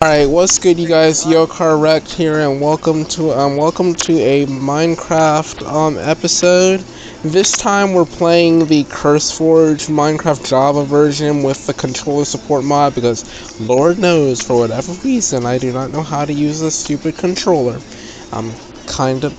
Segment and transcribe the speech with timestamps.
[0.00, 1.24] Alright, what's good you guys?
[1.24, 6.78] Yocar Wrecked here and welcome to um welcome to a Minecraft um episode.
[7.24, 13.60] This time we're playing the CurseForge Minecraft Java version with the controller support mod because
[13.60, 17.80] Lord knows for whatever reason I do not know how to use this stupid controller.
[18.32, 18.52] I'm
[18.86, 19.32] kinda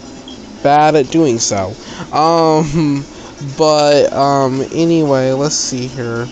[0.61, 1.73] bad at doing so.
[2.11, 3.05] Um
[3.57, 6.25] but um anyway, let's see here.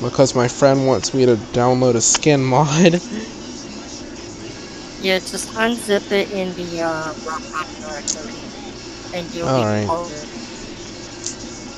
[0.00, 3.02] Because my friend wants me to download a skin mod.
[5.00, 7.14] Yeah, just unzip it in the uh,
[7.80, 8.44] directory,
[9.12, 9.86] and you'll All be right.
[9.88, 10.10] all.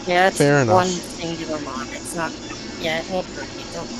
[0.06, 0.74] Yeah, it's Fair enough.
[0.74, 1.86] one singular mod.
[1.92, 2.34] It's not.
[2.78, 3.28] Yeah, it won't.
[3.72, 3.90] Don't.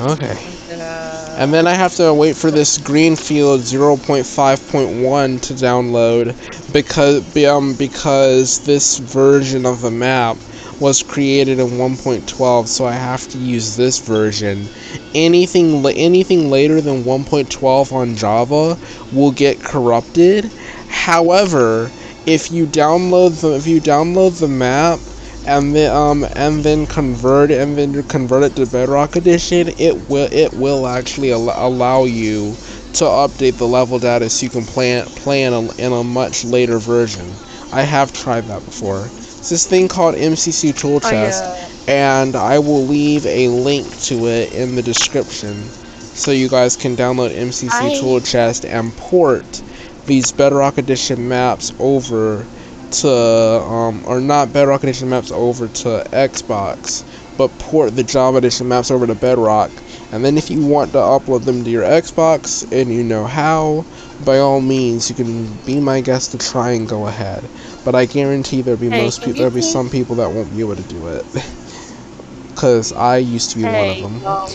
[0.00, 0.34] Okay.
[0.68, 1.36] Gonna.
[1.38, 8.60] And then I have to wait for this Greenfield 0.5.1 to download because um because
[8.64, 10.36] this version of the map
[10.78, 14.70] was created in 1.12 so I have to use this version.
[15.14, 18.78] Anything anything later than 1.12 on Java
[19.10, 20.52] will get corrupted.
[20.86, 21.92] However,
[22.26, 25.00] if you download the if you download the map
[25.44, 30.28] and then um and then convert and then convert it to Bedrock Edition, it will
[30.32, 32.58] it will actually al- allow you
[32.94, 36.44] to update the level data so you can play play in a, in a much
[36.44, 37.40] later version.
[37.72, 39.12] I have tried that before.
[39.38, 41.68] It's this thing called MCC Tool Oh, Chest, yeah.
[41.86, 45.74] and I will leave a link to it in the description
[46.14, 49.62] so you guys can download MCC I- Tool Chest and port
[50.06, 52.48] these Bedrock Edition maps over
[52.90, 57.04] to um or not Bedrock Edition maps over to Xbox,
[57.36, 59.70] but port the Java Edition maps over to Bedrock.
[60.12, 63.84] And then if you want to upload them to your Xbox and you know how,
[64.24, 67.44] by all means you can be my guest to try and go ahead.
[67.86, 70.52] But I guarantee there'll be Hey, most people there'll be please- some people that won't
[70.52, 71.26] be able to do it.
[72.56, 74.22] Cause I used to be Hey, one of them.
[74.26, 74.54] um,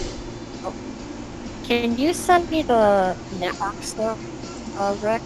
[0.63, 0.75] oh,
[1.63, 4.19] can you send me the network stuff,
[4.77, 5.23] uh, Rick?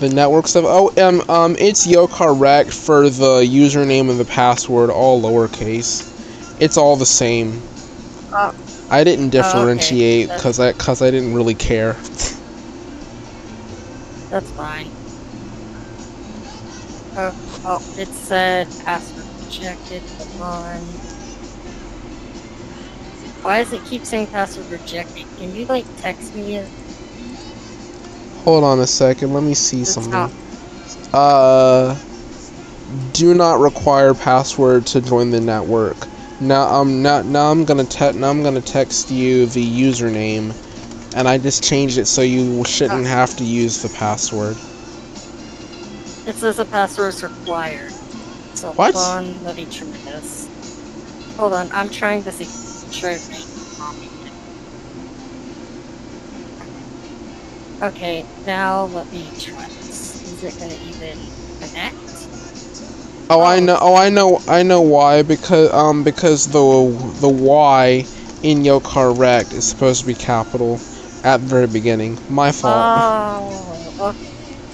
[0.00, 0.64] The network stuff.
[0.66, 6.06] Oh, um, um, it's Yocar Wrecked for the username and the password, all lowercase.
[6.60, 7.62] It's all the same.
[8.32, 8.52] Uh,
[8.90, 10.00] I didn't Oh, okay.
[10.00, 11.94] differentiate because I, cause I didn't really care.
[14.30, 14.97] That's fine.
[17.18, 17.34] Oh,
[17.64, 20.04] oh, it said password rejected.
[20.18, 21.02] Come on.
[23.42, 25.26] Why does it keep saying password rejected?
[25.38, 26.72] Can you like text me it?
[28.44, 29.34] Hold on a second.
[29.34, 30.12] Let me see It's something.
[30.12, 30.32] not.
[31.12, 31.96] Uh,
[33.12, 36.08] do not require password to join the network.
[36.40, 40.54] Now, um, now, now I'm gonna te- now I'm gonna text you the username,
[41.16, 43.08] and I just changed it so you shouldn't Ah.
[43.08, 44.58] have to use the password.
[46.28, 47.96] It says a password is required.
[48.54, 48.94] So What?
[48.94, 50.50] hold on, let me try this.
[51.38, 52.50] Hold on, I'm trying to see.
[52.92, 53.20] Try.
[57.82, 60.18] Okay, now let me try this.
[60.24, 62.30] Is it gonna even connect?
[63.30, 63.60] Oh, I Oh.
[63.60, 63.78] know.
[63.80, 64.40] Oh, I know.
[64.48, 65.22] I know why.
[65.22, 66.60] Because um, because the
[67.20, 68.06] the Y
[68.42, 70.84] in Yocar Wrecked is supposed to be capital
[71.24, 72.18] at the very beginning.
[72.28, 72.90] My fault.
[72.96, 74.27] Oh, okay.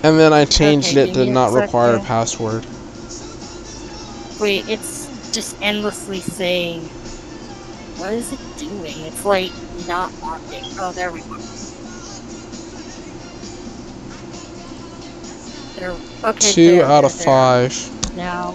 [0.04, 2.66] And then I changed okay, it to not require a password.
[4.38, 6.82] Wait, it's just endlessly saying.
[7.97, 9.00] What is it doing?
[9.06, 9.50] It's like
[9.88, 10.62] not working.
[10.78, 11.38] Oh, there we go.
[15.81, 15.97] There.
[16.31, 16.53] Okay.
[16.53, 18.14] Two there, out there, of five.
[18.14, 18.54] Now.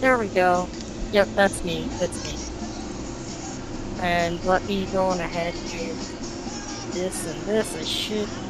[0.00, 0.68] There we go.
[1.12, 1.88] Yep, that's me.
[2.00, 4.02] That's me.
[4.04, 5.98] And let me go on ahead and
[6.92, 7.76] this and this.
[7.76, 8.45] I should.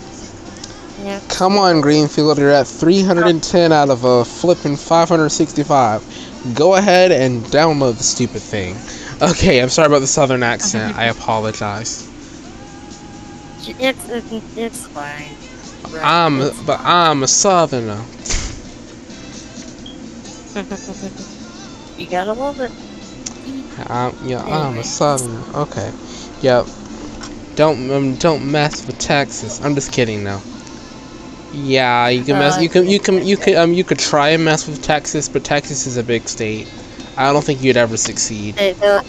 [1.02, 1.20] Yeah.
[1.28, 2.38] Come on, Greenfield.
[2.38, 6.54] You're at 310 out of a flipping 565.
[6.54, 8.76] Go ahead and download the stupid thing.
[9.22, 10.96] Okay, I'm sorry about the southern accent.
[10.96, 12.08] I apologize.
[13.66, 15.38] It's it's, it's fine.
[15.90, 18.04] Right, I'm, it's but I'm a southerner.
[21.96, 22.72] you gotta love it.
[23.88, 25.42] Um, yeah, I'm a southerner.
[25.54, 25.92] Okay.
[26.40, 26.66] Yep.
[27.56, 29.60] Don't um, don't mess with Texas.
[29.62, 30.42] I'm just kidding now.
[31.56, 32.58] Yeah, you can mess.
[32.58, 35.26] Uh, You can you can you could um you could try and mess with Texas,
[35.28, 36.68] but Texas is a big state.
[37.16, 38.56] I don't think you'd ever succeed.
[38.56, 39.02] They'll-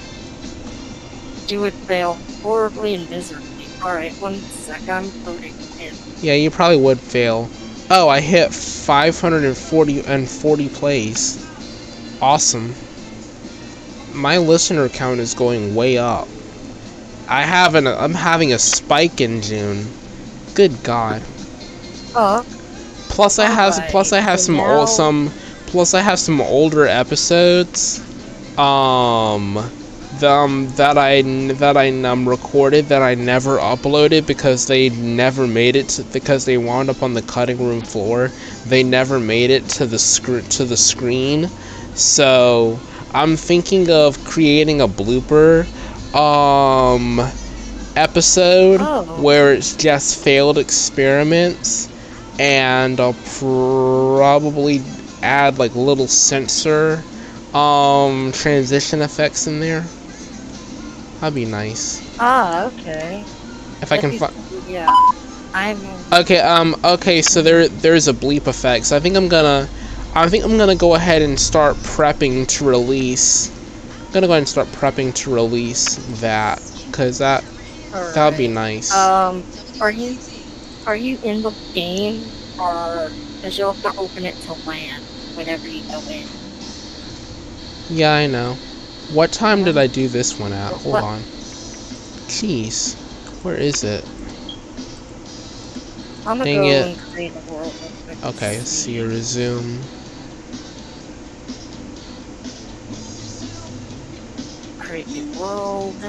[1.50, 3.68] you would fail horribly and miserably.
[3.84, 5.92] Alright, one sec, I'm voting in.
[6.22, 7.50] Yeah, you probably would fail.
[7.90, 11.46] Oh, I hit 540 and 40 plays.
[12.22, 12.76] Awesome.
[14.14, 16.28] My listener count is going way up.
[17.30, 19.86] I have an I'm having a spike in June.
[20.54, 21.22] Good God.
[22.14, 22.44] Oh,
[23.10, 25.34] Plus I have Alright, plus I have so some now- old some
[25.66, 28.02] plus I have some older episodes
[28.58, 29.58] um
[30.24, 31.22] um, that I
[31.56, 36.46] that I um, recorded that I never uploaded because they never made it to, because
[36.46, 38.32] they wound up on the cutting room floor.
[38.66, 41.52] They never made it to the scr- to the screen.
[41.94, 42.82] So
[43.14, 45.68] I'm thinking of creating a blooper
[46.16, 47.20] um
[47.96, 49.22] episode Oh.
[49.22, 51.90] where it's just failed experiments
[52.40, 54.86] and I'll probably
[55.22, 57.06] add like little censor
[57.54, 59.92] um transition effects in there.
[61.20, 62.04] That'd be nice.
[62.20, 63.28] Ah, okay.
[63.82, 64.32] If I can find
[64.66, 64.96] Yeah.
[65.54, 66.06] I'm.
[66.14, 68.86] Okay, um okay, so there there's a bleep effect.
[68.86, 69.70] So I think I'm gonna
[70.14, 73.52] I think I'm gonna go ahead and start prepping to release.
[74.00, 76.62] I'm gonna go ahead and start prepping to release that
[76.92, 77.44] cuz that
[78.14, 78.92] that'd be nice.
[78.92, 79.46] Um,
[79.80, 80.20] are you
[80.88, 85.68] are you in the game or because you'll have to open it to LAN whenever
[85.68, 86.30] you go in?
[87.88, 88.62] yeah, I know.
[89.08, 90.74] What time did I do this one at?
[90.74, 91.28] Hold What- on.
[92.30, 92.98] Jeez.
[93.42, 94.08] Where is it?
[96.26, 96.84] I'm gonna Dang go it.
[96.84, 97.78] and create a world.
[97.82, 99.90] real quick and Okay, see you resume.
[104.80, 106.04] Create a world.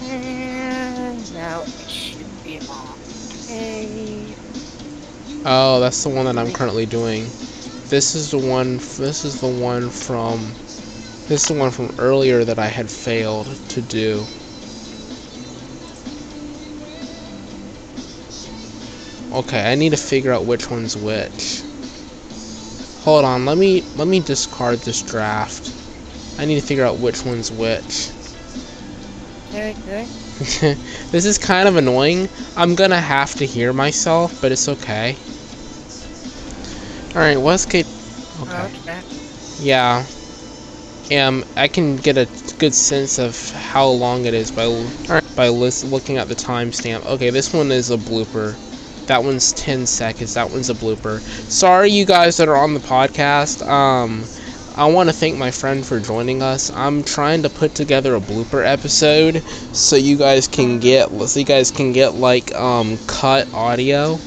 [0.00, 2.60] And now it should be
[5.44, 7.24] Oh, that's the one that I'm currently doing.
[7.88, 8.78] This is the one.
[8.78, 10.40] This is the one from.
[11.28, 14.28] This is the one from earlier that I had failed to do.
[19.32, 21.62] Okay, I need to figure out which one's which.
[23.02, 25.74] Hold on, let me let me discard this draft.
[26.38, 28.12] I need to figure out which one's which.
[29.50, 30.10] Very good.
[31.10, 32.28] this is kind of annoying.
[32.56, 35.20] I'm gonna have to hear myself, but it's okay.
[37.14, 37.86] Alright, what's good?
[38.40, 38.68] Okay.
[38.86, 39.02] Okay.
[39.56, 40.06] Yeah.
[41.12, 42.28] Um, I can get a
[42.58, 44.66] good sense of how long it is by
[45.34, 47.04] by looking at the timestamp.
[47.04, 48.58] Okay, this one is a blooper.
[49.06, 50.34] That one's 10 seconds.
[50.34, 51.22] That one's a blooper.
[51.50, 53.66] Sorry, you guys that are on the podcast.
[53.66, 54.30] Um,
[54.76, 56.70] I want to thank my friend for joining us.
[56.72, 59.42] I'm trying to put together a blooper episode
[59.74, 64.18] so you guys can get so you guys can get like um cut audio.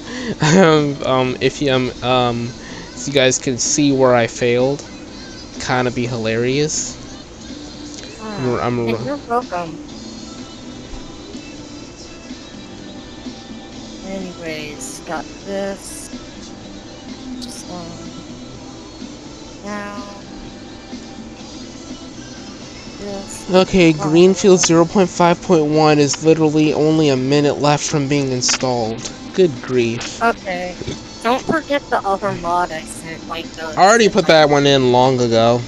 [0.42, 2.54] um, um, if you um um
[2.96, 4.88] so you guys can see where I failed.
[5.60, 6.98] Kind of be hilarious.
[8.38, 9.80] I'm, Ah, I'm, you're welcome.
[14.04, 16.10] Anyways, got this.
[17.42, 18.13] Just um
[19.63, 20.19] now.
[23.51, 29.12] Okay, Greenfield 0.5.1 is literally only a minute left from being installed.
[29.34, 30.22] Good grief.
[30.22, 30.75] Okay.
[31.24, 33.66] Don't forget the other mod I sent, like the.
[33.78, 35.62] I already put that one in long ago.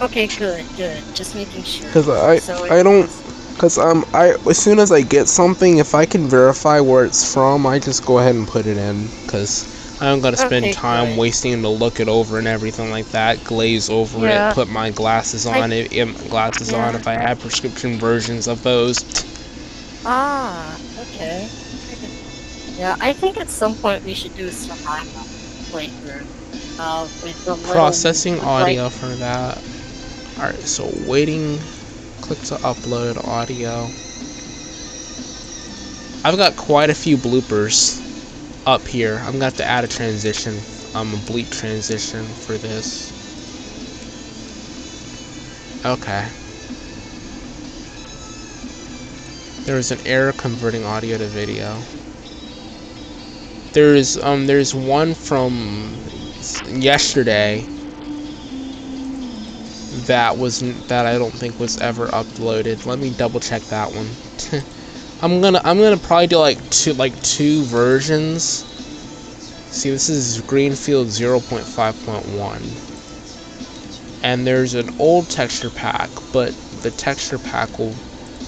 [0.00, 1.02] Okay, good, good.
[1.14, 1.90] Just making sure.
[1.92, 5.78] Cause I So I don't was- cause um I as soon as I get something
[5.78, 9.08] if I can verify where it's from I just go ahead and put it in
[9.28, 9.64] cause
[10.02, 11.18] I don't gotta spend Okay, time good.
[11.18, 13.44] wasting to look it over and everything like that.
[13.44, 14.50] Glaze over Yeah.
[14.50, 18.48] it, put my glasses I- on it, it glasses on if I have prescription versions
[18.48, 19.04] of those.
[20.04, 21.48] Ah, okay.
[22.76, 25.22] Yeah, I think at some point we should do a survival
[25.70, 26.26] playthrough.
[26.80, 29.56] Uh, the little, processing like- audio for that.
[30.36, 31.60] Alright, so waiting,
[32.22, 33.88] click to upload audio.
[36.24, 38.00] I've got quite a few bloopers
[38.66, 39.18] up here.
[39.18, 43.12] I'm gonna have to add a transition, um, a bleep transition for this.
[45.84, 46.32] Okay.
[49.64, 51.88] There was an error converting audio to video.
[53.72, 56.04] There's um there's one from
[56.68, 57.68] yesterday
[60.06, 62.84] that was that I don't think was ever uploaded.
[62.86, 64.16] Let me double check that one.
[65.22, 68.66] I'm gonna I'm gonna probably do like two like two versions.
[69.70, 72.78] See, this is Greenfield 0.5.1,
[74.22, 77.94] and there's an old texture pack, but the texture pack will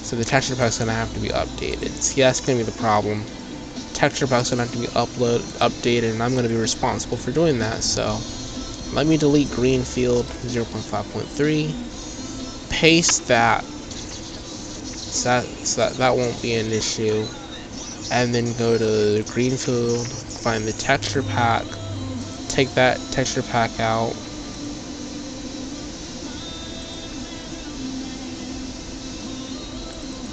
[0.03, 2.03] so the texture pack's gonna have to be updated.
[2.03, 3.25] See, that's gonna be the problem.
[3.95, 7.59] Texture pack's gonna have to be upload updated, and I'm gonna be responsible for doing
[7.61, 7.85] that.
[7.85, 8.25] So.
[8.93, 11.75] Let me delete Greenfield 0.5.3.
[12.71, 13.65] Paste that.
[15.15, 17.31] So that, so that that won't be an issue.
[18.11, 21.79] And then go to Greenfield, find the texture pack,
[22.49, 24.17] take that texture pack out.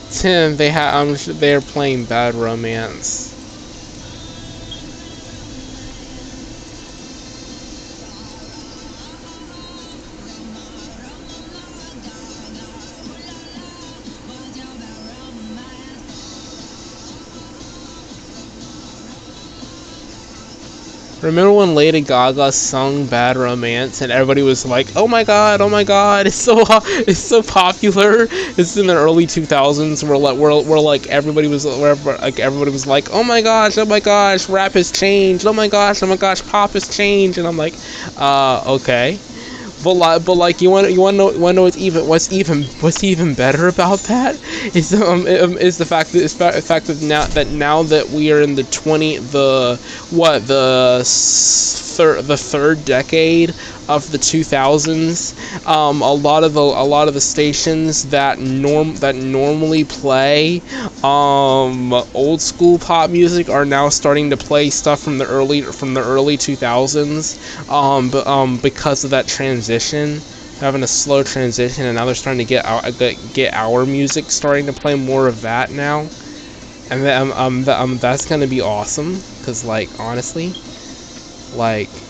[0.09, 3.30] Tim, they have um, they're playing Bad Romance.
[21.21, 25.69] Remember when Lady Gaga sung "Bad Romance" and everybody was like, "Oh my god, oh
[25.69, 26.63] my god, it's so
[27.07, 31.65] it's so popular." It's in the early 2000s where like where, where like everybody was
[31.65, 35.45] where like everybody was like, "Oh my gosh, oh my gosh, rap has changed.
[35.45, 37.79] Oh my gosh, oh my gosh, pop has changed." And I'm like,
[38.17, 39.21] "Uh, okay."
[39.83, 42.07] But like, but like, you want you want to know, want to know what's even
[42.07, 44.35] what's even what's even better about that?
[44.75, 48.09] Is um, um is the fact that is the fact that now that now that
[48.09, 49.77] we are in the twenty the
[50.11, 53.53] what the third the third decade
[53.89, 55.33] of the 2000s
[55.67, 60.61] um, a lot of the a lot of the stations that norm that normally play
[61.03, 65.93] um, old school pop music are now starting to play stuff from the early from
[65.93, 67.38] the early 2000s
[67.70, 70.24] um, but, um, because of that transition
[70.60, 74.67] having a slow transition and now they're starting to get our, get our music starting
[74.67, 76.12] to play more of that now.
[76.88, 80.58] And then, um, um, um that's gonna be awesome because like honestly
[81.51, 82.05] like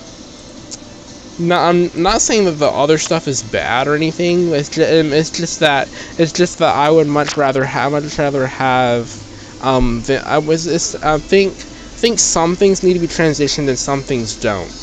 [1.37, 4.53] no, I'm not saying that the other stuff is bad or anything.
[4.53, 8.17] It's just, um, it's just that it's just that I would much rather have much
[8.17, 9.25] rather have
[9.61, 14.03] um the, I was I think think some things need to be transitioned and some
[14.03, 14.75] things don't.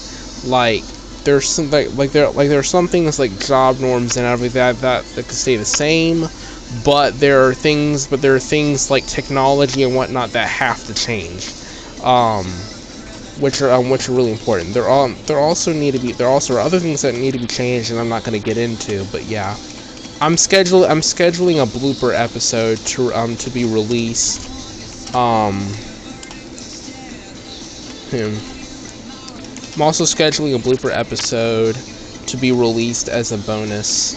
[0.42, 0.86] Like
[1.24, 4.54] there's some like like there like there are some things like job norms and everything
[4.60, 6.26] that that, that could stay the same,
[6.70, 10.94] but there are things but there are things like technology and whatnot that have to
[10.94, 11.54] change.
[12.00, 12.70] Um,
[13.38, 14.74] which are um, which are really important.
[14.74, 17.38] There all there also need to be there also are other things that need to
[17.38, 19.04] be changed, and I'm not going to get into.
[19.06, 19.58] But yeah,
[20.20, 24.50] I'm schedule I'm scheduling a blooper episode to um to be released.
[25.14, 25.80] Um.
[28.10, 28.38] Hmm.
[29.74, 31.84] I'm also scheduling a blooper episode
[32.26, 34.16] to be released as a bonus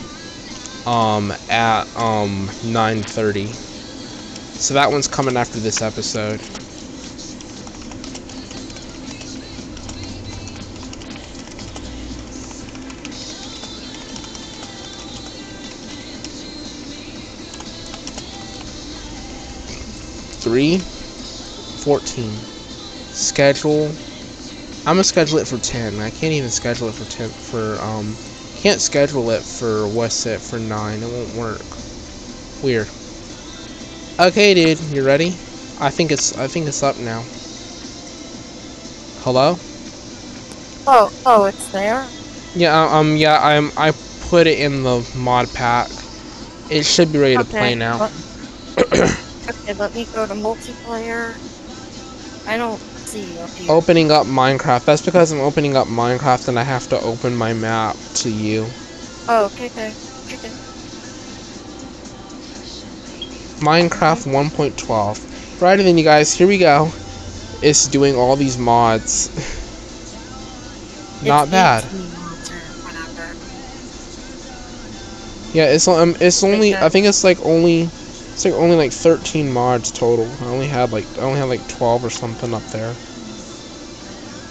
[0.86, 3.60] um at um 9:30.
[4.58, 6.44] So that one's coming after this episode.
[20.52, 22.30] Three, 14.
[23.14, 23.88] Schedule.
[24.80, 26.02] I'm gonna schedule it for 10.
[26.02, 28.14] I can't even schedule it for 10 for um
[28.58, 31.02] can't schedule it for what's it for 9.
[31.02, 31.62] It won't work.
[32.62, 32.90] Weird.
[34.20, 35.30] Okay, dude, you ready?
[35.80, 37.24] I think it's I think it's up now.
[39.24, 39.56] Hello?
[40.86, 42.06] Oh, oh, it's there.
[42.56, 43.94] Yeah, uh, um yeah, I'm I
[44.28, 45.90] put it in the mod pack.
[46.70, 47.44] It should be ready okay.
[47.44, 48.12] to play now.
[49.72, 51.32] Okay, let me go to multiplayer.
[52.46, 53.70] I don't see you.
[53.70, 54.84] Opening up Minecraft.
[54.84, 58.66] That's because I'm opening up Minecraft and I have to open my map to you.
[59.30, 59.94] Oh, okay, okay.
[60.28, 60.50] okay.
[63.64, 65.62] Minecraft 1.12.
[65.62, 66.92] Right then, you guys, here we go.
[67.62, 69.30] It's doing all these mods.
[71.24, 71.86] Not it's bad.
[75.54, 76.76] Yeah, it's um, it's only.
[76.76, 77.90] I think it's like only
[78.44, 80.28] it's like only like 13 mods total.
[80.42, 82.96] I only had like I only had like 12 or something up there.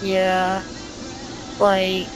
[0.01, 0.63] Yeah.
[1.59, 2.07] Like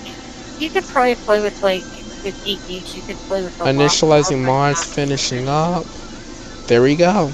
[0.58, 1.84] you could probably play with like
[2.24, 5.86] with eight You could play with initializing mods, finishing up.
[6.68, 7.30] There we go.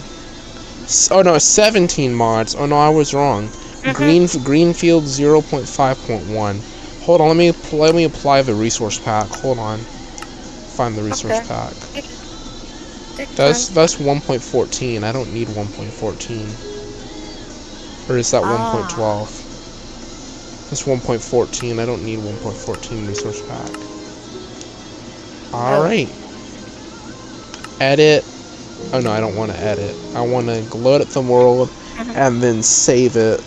[1.12, 2.56] Oh no, 17 mods.
[2.56, 3.48] Oh no, I was wrong.
[3.48, 3.92] Mm-hmm.
[3.92, 7.04] Green Greenfield 0.5.1.
[7.04, 9.28] Hold on, let me let me apply the resource pack.
[9.28, 9.78] Hold on.
[9.78, 11.48] Find the resource okay.
[11.48, 11.74] pack.
[13.30, 15.04] That's that's 1.14.
[15.04, 18.10] I don't need 1.14.
[18.10, 18.88] Or is that ah.
[18.90, 20.70] 1.12?
[20.70, 21.80] That's 1.14.
[21.80, 23.72] I don't need 1.14 resource pack.
[25.54, 26.10] Alright.
[27.80, 28.26] Edit.
[28.94, 29.96] Oh no, I don't want to edit.
[30.16, 32.14] I want to load at the world uh-huh.
[32.16, 33.44] and then save it.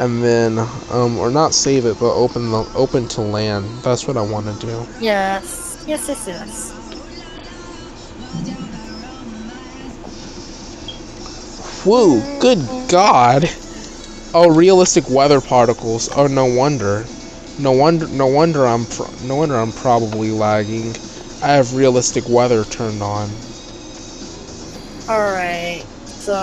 [0.00, 0.58] And then,
[0.90, 3.64] um, or not save it, but open the open to LAN.
[3.82, 4.86] That's what I want to do.
[5.00, 5.82] Yes.
[5.86, 6.77] Yes, yes, yes.
[11.88, 12.58] Whoa, good
[12.90, 13.48] god.
[14.34, 16.10] Oh, realistic weather particles.
[16.14, 17.06] Oh, no wonder.
[17.58, 18.86] No wonder no wonder I'm
[19.26, 20.94] no wonder I'm probably lagging.
[21.42, 23.30] I have realistic weather turned on.
[25.08, 25.82] All right.
[26.04, 26.34] So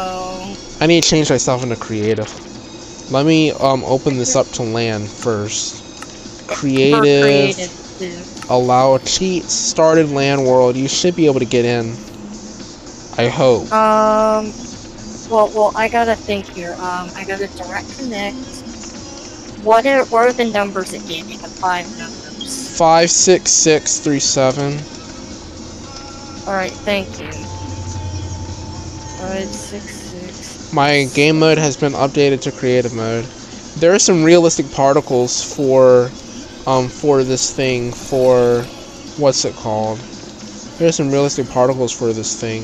[0.82, 2.28] I need to change myself into creative.
[3.12, 6.48] Let me um open this up to LAN first.
[6.48, 7.54] Creative.
[7.56, 10.76] creative allow a cheat started LAN world.
[10.76, 11.94] You should be able to get in.
[13.18, 13.72] I hope.
[13.72, 14.65] Um
[15.30, 16.74] well, well, I gotta think here.
[16.74, 18.36] Um, I gotta direct connect.
[19.64, 21.38] What are, what are the numbers it gave me?
[21.38, 22.78] The five numbers.
[22.78, 24.74] Five, six, six, three, seven.
[26.48, 27.32] Alright, thank you.
[29.18, 30.74] Five, six, six.
[30.74, 33.26] My game mode has been updated to creative mode.
[33.78, 36.10] there are some realistic particles for
[36.68, 38.62] um for this thing for
[39.18, 39.98] what's it called?
[40.78, 42.64] There's some realistic particles for this thing.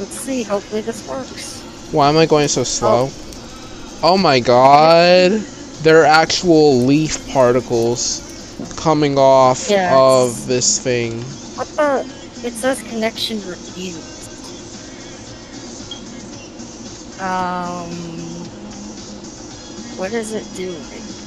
[0.00, 0.42] Let's see.
[0.42, 1.60] Hopefully this works.
[1.92, 3.10] Why am I going so slow?
[4.02, 5.32] Oh my god.
[5.82, 8.26] There are actual leaf particles
[8.76, 9.92] coming off Yes.
[9.94, 11.20] of this thing.
[11.56, 12.00] What the?
[12.46, 14.16] It says connection refused.
[17.20, 17.90] Um.
[19.98, 20.80] What is it doing?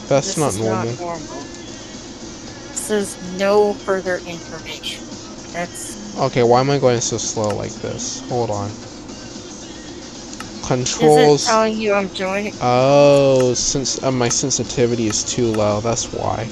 [0.08, 0.86] That's This not normal.
[0.92, 1.38] Not normal.
[1.42, 5.06] It says no further information.
[5.54, 6.03] That's.
[6.18, 8.28] Okay, why am I going so slow like this?
[8.30, 8.70] Hold on.
[8.70, 11.46] Is Controls.
[11.46, 12.54] it telling you I'm joining?
[12.62, 16.46] Oh, since uh, my sensitivity is too low, that's why.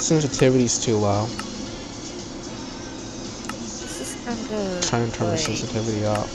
[0.00, 1.26] Sensitivity is too low.
[3.46, 4.88] This is kind of.
[4.88, 6.28] Trying to turn my sensitivity up.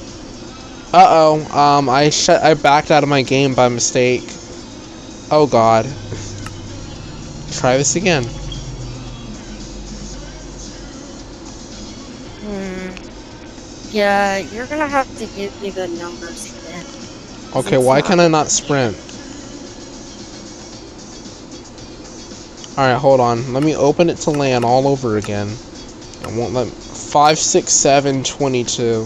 [0.93, 1.57] Uh oh.
[1.57, 2.43] Um, I shut.
[2.43, 4.23] I backed out of my game by mistake.
[5.31, 5.85] Oh god.
[7.51, 8.25] Try this again.
[13.93, 16.83] Yeah, you're gonna have to give me the numbers again.
[17.55, 18.97] Okay, why can I not sprint?
[22.75, 23.53] Alright, hold on.
[23.53, 25.47] Let me open it to LAN all over again.
[25.47, 29.05] It won't let 56722.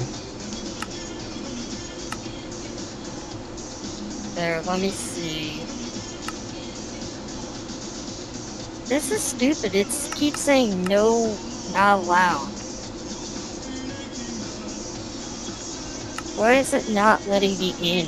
[4.36, 5.58] There, let me see.
[8.88, 9.75] This is stupid.
[9.75, 11.36] It keeps saying no,
[11.74, 12.56] not allowed.
[16.38, 18.06] Why is it not letting me in?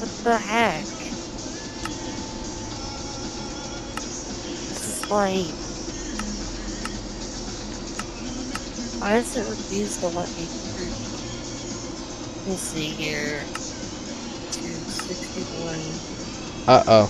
[0.00, 0.84] What the heck?
[4.00, 5.54] This is like...
[9.00, 10.90] Why does it refuse to let me through?
[12.38, 13.44] Let me see here.
[14.50, 15.78] 261.
[16.66, 17.06] Uh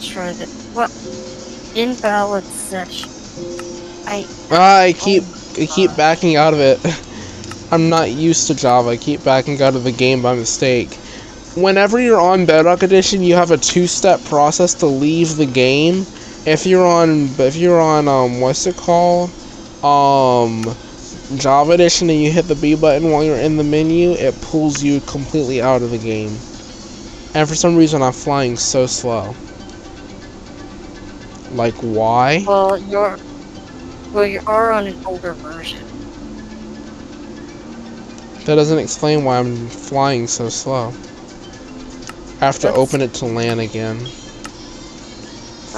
[0.00, 0.48] try that.
[0.72, 0.90] What?
[1.74, 3.10] Invalid session.
[4.06, 4.26] I.
[4.50, 5.24] Ah, I keep
[5.58, 6.80] I keep backing out of it.
[7.70, 8.90] I'm not used to Java.
[8.90, 10.94] I keep backing out of the game by mistake.
[11.54, 16.06] Whenever you're on Bedrock Edition, you have a two-step process to leave the game.
[16.46, 19.30] If you're on if you're on um what's it called?
[19.84, 20.64] Um
[21.36, 24.82] Java Edition and you hit the B button while you're in the menu, it pulls
[24.82, 26.30] you completely out of the game.
[27.34, 29.34] And for some reason I'm flying so slow.
[31.52, 32.44] Like why?
[32.46, 33.18] Well, you're.
[34.12, 35.84] Well, you are on an older version.
[38.44, 40.88] That doesn't explain why I'm flying so slow.
[42.40, 43.98] I have to That's- open it to LAN again.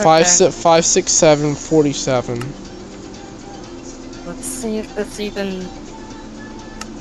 [0.03, 0.31] Five, Okay.
[0.31, 2.39] si- five, six, seven, forty-seven.
[4.27, 5.63] Let's see if this even.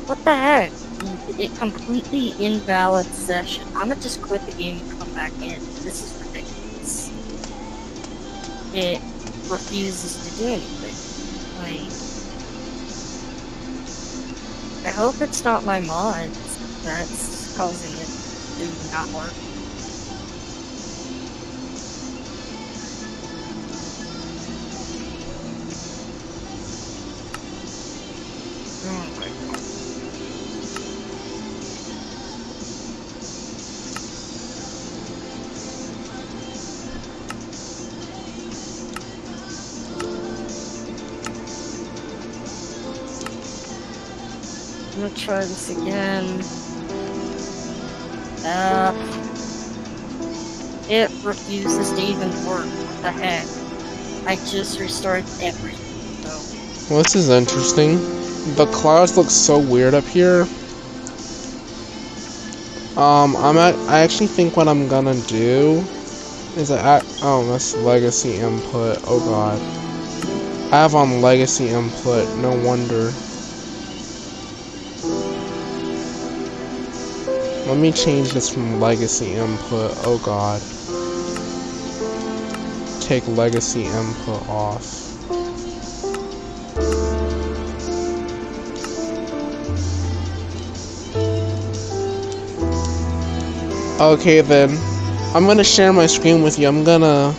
[0.07, 0.71] What the heck?
[1.37, 3.63] It completely invalid session.
[3.75, 5.59] I'm gonna just quit the game and come back in.
[5.83, 6.18] This is.
[8.73, 9.01] It
[9.49, 10.95] refuses to do anything.
[11.59, 12.05] Like.
[14.85, 18.07] I hope it's not my mods that's causing it
[18.59, 19.48] to not work.
[45.29, 46.41] This again.
[48.43, 48.93] Uh,
[50.89, 52.65] it refuses to even work.
[52.65, 53.45] What the heck?
[54.25, 56.23] I just restored everything.
[56.23, 56.41] So,
[56.89, 57.97] Well, this is interesting.
[58.55, 60.47] The clouds look so weird up here.
[62.97, 65.85] Um, I'm at, I actually think what I'm gonna do
[66.57, 68.97] is I I, oh, that's legacy input.
[69.05, 69.59] Oh god.
[70.73, 73.11] I have on legacy input, no wonder.
[77.69, 79.93] Let me change this from legacy input.
[80.03, 80.59] Oh god.
[82.99, 84.83] Take legacy input off.
[94.01, 94.71] Okay then.
[95.35, 96.67] I'm gonna share my screen with you.
[96.67, 97.35] I'm gonna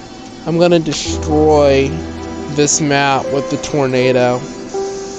[0.46, 1.88] I'm gonna destroy
[2.54, 4.38] this map with the tornado.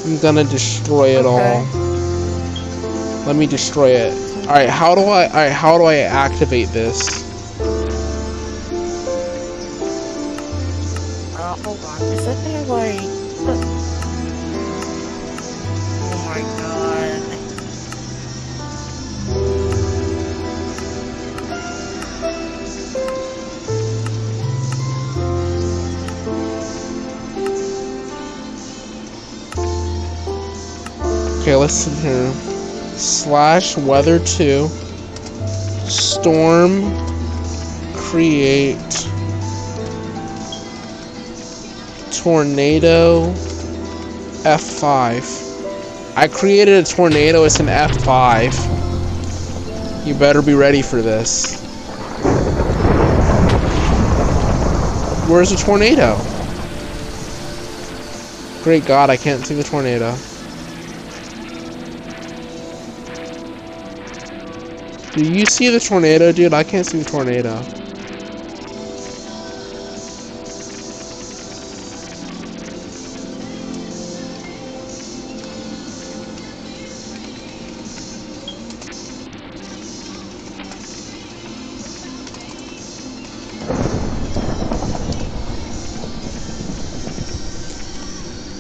[0.06, 1.28] I'm gonna destroy it Okay.
[1.28, 1.66] all.
[3.28, 4.31] Let me destroy it.
[4.42, 7.24] Alright, how do I alright, how do I activate this?
[11.38, 12.02] Uh, hold on.
[12.02, 13.00] Is that gonna like...
[16.04, 17.22] Oh my god.
[31.42, 32.51] Okay, listen here.
[33.02, 34.68] Slash weather two.
[35.88, 36.84] Storm
[37.96, 38.78] create
[42.12, 43.34] tornado
[44.44, 46.16] F5.
[46.16, 48.54] I created a tornado, it's an F5.
[50.06, 51.60] You better be ready for this.
[55.28, 56.18] Where's the tornado?
[58.64, 60.16] Great God, I can't see the tornado.
[65.14, 66.54] Do you see the tornado, dude?
[66.54, 67.66] I can't see the tornado.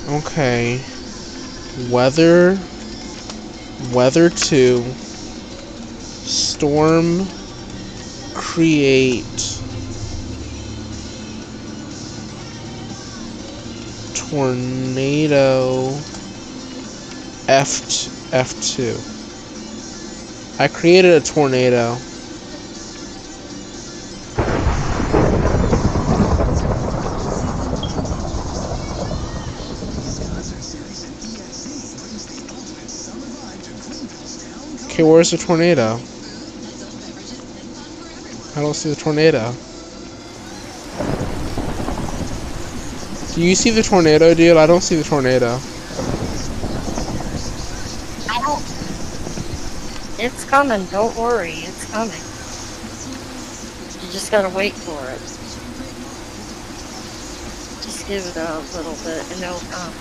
[0.09, 0.81] Okay.
[1.89, 2.59] Weather.
[3.93, 5.10] Weather 2.
[6.61, 7.25] Storm.
[8.35, 9.23] Create.
[14.13, 15.87] Tornado.
[17.47, 17.81] F
[18.29, 18.93] F2.
[20.59, 21.97] I created a tornado.
[34.85, 35.99] Okay, where's the tornado?
[38.61, 39.51] I don't see the tornado.
[43.33, 44.55] Do you see the tornado, dude?
[44.55, 45.57] I don't see the tornado.
[48.29, 48.61] I don't...
[50.19, 52.13] It's coming, don't worry, it's coming.
[54.05, 55.21] You just gotta wait for it.
[57.81, 59.91] Just give it a little bit and it'll come.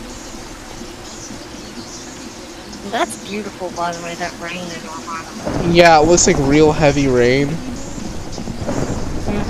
[2.93, 5.73] That's beautiful, by the way, that rain in Ohio.
[5.73, 7.57] Yeah, it looks like real heavy rain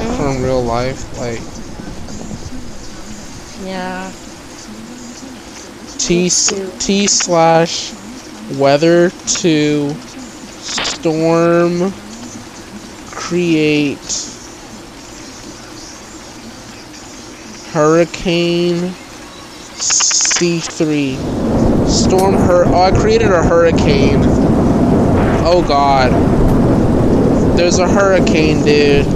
[0.00, 0.16] Mm-hmm.
[0.16, 1.18] from real life.
[1.18, 1.40] Like
[3.66, 4.10] Yeah.
[5.98, 6.30] T
[6.78, 7.92] T slash
[8.58, 9.94] weather two
[10.60, 11.92] storm
[13.10, 13.98] create
[17.72, 18.92] hurricane
[19.78, 21.16] C3
[21.88, 24.22] storm hur oh I created a hurricane
[25.46, 26.10] oh god
[27.56, 29.06] there's a hurricane dude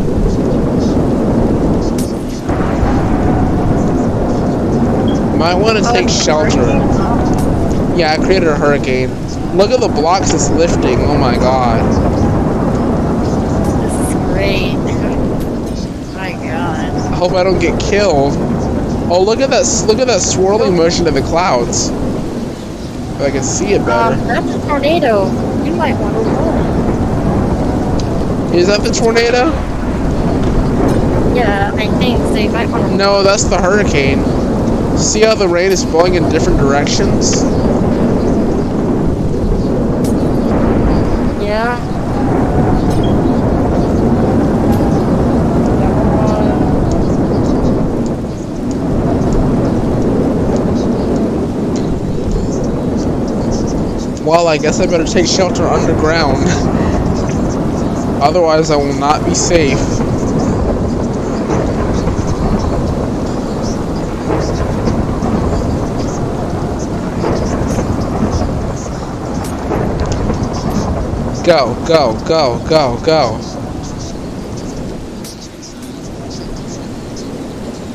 [5.45, 6.65] might want to take shelter
[7.97, 9.09] yeah, I created a hurricane.
[9.57, 10.99] Look at the blocks it's lifting.
[11.03, 11.81] Oh my god.
[13.81, 14.75] This is great.
[16.15, 16.91] My god.
[16.91, 18.33] I hope I don't get killed.
[19.11, 19.65] Oh, look at that!
[19.87, 21.91] Look at that swirling motion of the clouds.
[21.91, 24.17] If I can see it better.
[24.17, 25.27] Um, that's a tornado.
[25.63, 26.65] You might want to run.
[28.57, 29.53] Is that the tornado?
[31.37, 32.35] Yeah, I think so.
[32.35, 32.97] You might want to.
[32.97, 34.44] No, that's the hurricane.
[34.97, 37.43] See how the rain is blowing in different directions?
[41.43, 41.79] Yeah.
[54.25, 56.45] Well, I guess I better take shelter underground.
[58.23, 59.79] Otherwise, I will not be safe.
[71.45, 73.39] Go, go, go, go, go.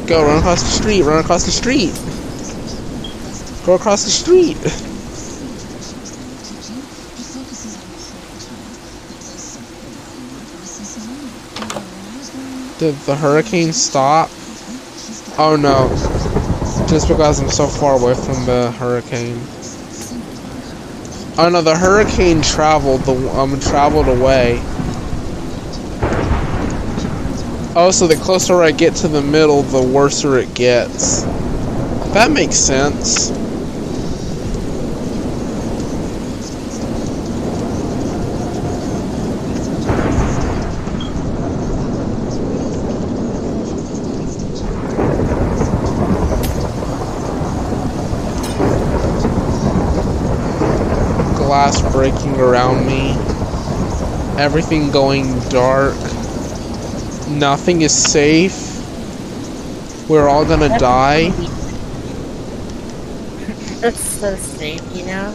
[0.05, 1.91] Go, run across the street, run across the street.
[3.65, 4.57] Go across the street.
[12.77, 14.29] Did the hurricane stop?
[15.39, 15.89] Oh no.
[16.87, 19.41] Just because I'm so far away from the hurricane.
[21.41, 24.59] Oh no, the hurricane traveled the um traveled away.
[27.77, 31.21] Oh, so the closer I get to the middle, the worser it gets.
[32.11, 33.29] That makes sense.
[51.99, 53.11] Breaking around me.
[54.41, 55.95] Everything going dark.
[57.27, 58.79] Nothing is safe.
[60.07, 61.29] We're all gonna That's die.
[63.81, 65.33] That's so safe, you know?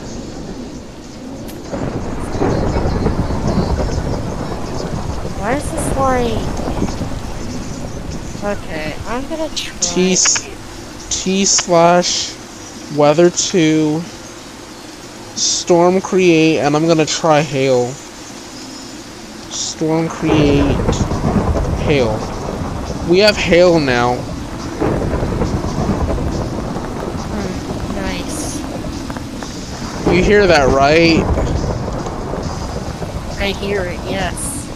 [5.36, 6.32] Why is this like...
[8.56, 9.76] Okay, I'm gonna try...
[9.82, 10.16] T,
[11.10, 12.32] T slash
[12.96, 14.00] weather two
[15.64, 17.86] storm create and I'm gonna try hail.
[19.50, 20.76] Storm create
[21.86, 22.12] hail.
[23.08, 24.16] We have hail now.
[27.30, 28.58] Hmm, nice.
[30.14, 31.24] You hear that right?
[33.40, 34.68] I hear it, yes.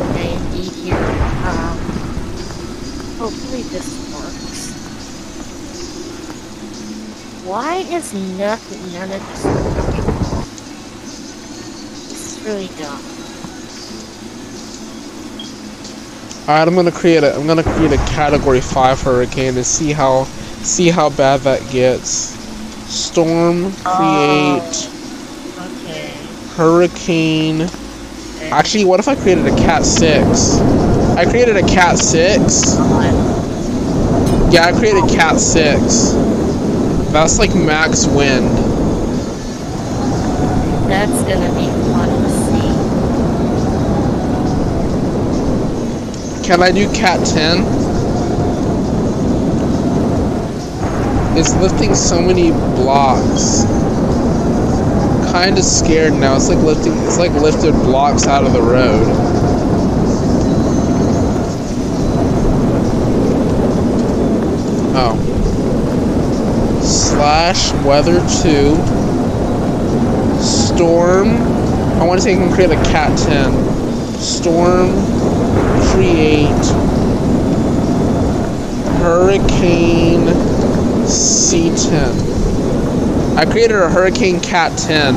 [0.00, 1.20] I indeed hear it.
[1.44, 1.76] Um,
[3.18, 4.54] hopefully this works.
[7.44, 9.44] Why is nothing, none of this
[12.10, 13.02] is really dumb.
[16.48, 20.24] Alright, I'm gonna create a I'm gonna create a category five hurricane and see how
[20.64, 22.32] see how bad that gets.
[22.90, 24.88] Storm oh, create
[25.84, 26.12] Okay.
[26.56, 28.50] hurricane okay.
[28.50, 30.60] Actually, what if I created a cat 6?
[31.18, 32.76] I created a cat 6.
[34.50, 36.23] Yeah, I created cat 6.
[37.14, 38.48] That's like max wind.
[40.90, 42.74] That's gonna be fun to see.
[46.44, 47.64] Can I do cat 10?
[51.38, 53.64] It's lifting so many blocks.
[55.30, 56.34] Kinda scared now.
[56.34, 59.06] It's like lifting it's like lifted blocks out of the road.
[64.96, 65.20] Oh.
[67.24, 68.76] Slash weather two.
[70.42, 71.30] Storm.
[71.98, 73.50] I want to say I can create a cat 10.
[74.20, 74.90] Storm
[75.88, 76.50] create
[79.00, 80.26] Hurricane
[81.06, 83.38] C10.
[83.38, 85.14] I created a Hurricane Cat 10.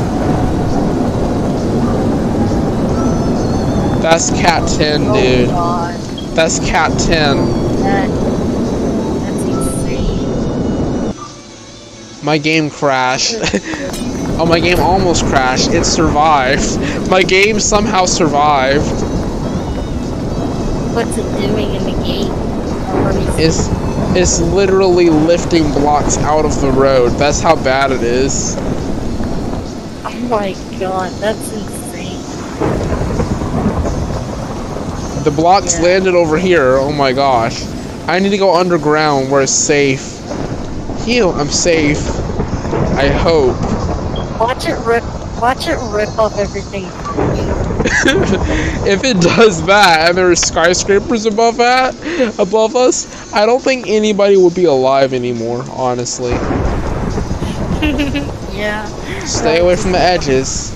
[4.01, 5.49] That's Cat 10, Oh dude.
[6.37, 8.16] That's Cat 10.
[12.27, 13.35] My game crashed.
[14.37, 15.71] oh, my game almost crashed.
[15.71, 17.09] It survived.
[17.09, 18.83] My game somehow survived.
[20.93, 22.27] What's it doing in the game?
[23.05, 23.43] Let me see.
[23.43, 23.69] It's,
[24.17, 27.11] it's literally lifting blocks out of the road.
[27.11, 28.57] That's how bad it is.
[30.03, 32.19] Oh my god, that's insane.
[35.23, 35.83] The blocks Yeah.
[35.85, 36.75] landed over here.
[36.75, 37.63] Oh my gosh.
[38.05, 40.15] I need to go underground where it's safe.
[41.05, 42.16] Heal, I'm safe.
[42.97, 43.57] I hope.
[44.39, 45.03] Watch it rip.
[45.39, 46.85] Watch it rip off everything.
[48.87, 51.93] if it does that and there are skyscrapers above that,
[52.39, 56.31] above us, I don't think anybody would be alive anymore, honestly.
[58.55, 58.87] yeah.
[59.25, 60.71] Stay away from the edges.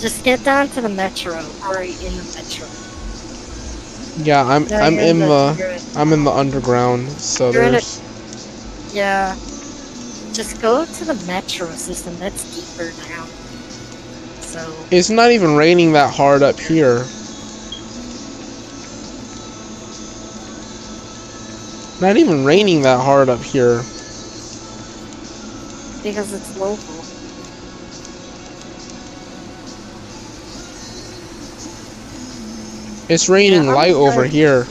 [0.00, 1.34] Just get down to the metro,
[1.68, 2.66] or in the metro.
[4.16, 8.00] Yeah, I'm No, I'm in the you're I'm in the underground, so You're there's
[8.96, 9.34] Yeah.
[10.32, 12.18] Just go to the metro system.
[12.18, 13.26] That's deeper now.
[14.40, 17.04] So it's not even raining that hard up here.
[22.00, 23.82] Not even raining that hard up here.
[26.02, 26.94] because it's local.
[33.12, 34.66] It's raining Yeah, light over here.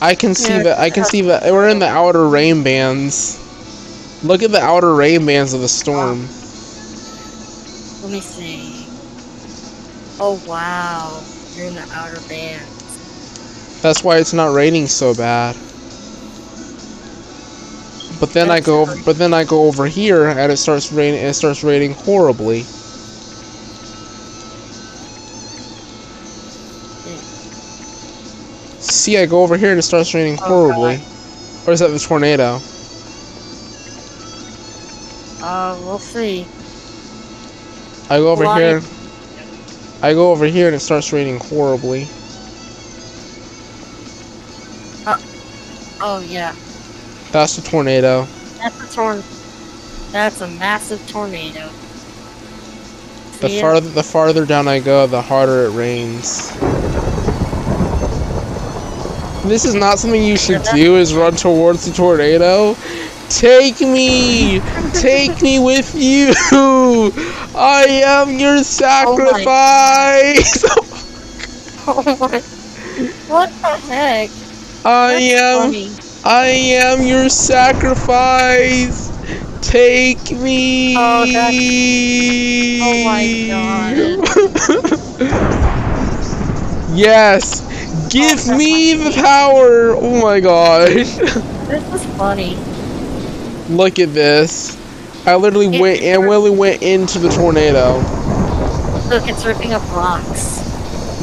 [0.00, 0.78] I can see Yeah, that.
[0.78, 3.38] I can see that we're in the outer rain bands.
[4.22, 6.28] Look at the outer rain bands of the storm.
[8.02, 8.86] Let me see.
[10.18, 11.22] Oh wow,
[11.54, 12.68] you're in the outer bands.
[13.82, 15.56] That's why it's not raining so bad.
[18.20, 21.20] But then I go, but then I go over here and it starts raining.
[21.20, 22.64] It starts raining horribly.
[29.06, 31.00] See, I go over here and it starts raining Oh, horribly.
[31.64, 32.58] Or is that the tornado?
[35.40, 36.44] Uh, we'll see.
[38.10, 38.82] I go over Why- here.
[40.02, 42.08] I go over here and it starts raining horribly.
[46.00, 46.52] Oh yeah,
[47.30, 48.26] That's the tornado.
[48.58, 49.22] that's a torn.
[50.10, 51.68] That's a massive tornado.
[53.40, 56.50] The farther the farther down I go, the harder it rains.
[59.48, 60.96] This is not something you should do.
[60.96, 62.76] Is run towards the tornado.
[63.28, 64.60] Take me,
[64.92, 66.32] take me with you.
[67.54, 70.64] I am your sacrifice.
[71.86, 72.40] Oh my.
[73.28, 74.30] What the heck?
[74.84, 75.52] I That's am.
[75.52, 75.96] funny.
[76.24, 79.10] I am your sacrifice.
[79.60, 80.94] Take me.
[80.96, 81.24] Oh,
[82.80, 83.96] oh my god.
[86.88, 87.62] yes.
[88.10, 89.94] Give me the power.
[89.96, 91.16] Oh my gosh.
[91.66, 92.56] This is funny.
[93.68, 94.76] Look at this.
[95.26, 97.96] I literally It- went and literally went into the tornado.
[99.08, 100.60] Look, it's ripping up rocks.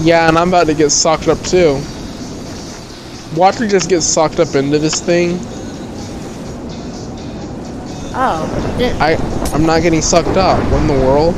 [0.01, 1.79] Yeah, and I'm about to get sucked up too.
[3.35, 5.39] Watch me just get sucked up into this thing.
[8.15, 8.45] Oh,
[8.99, 9.15] I
[9.53, 10.59] I'm not getting sucked up.
[10.71, 11.33] What in the world?